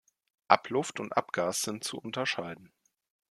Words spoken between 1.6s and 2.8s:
sind zu unterscheiden.